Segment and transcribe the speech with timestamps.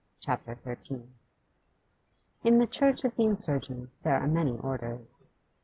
[0.19, 1.03] CHAPTER XIII
[2.43, 5.29] In the church of the Insurgents there are many orders.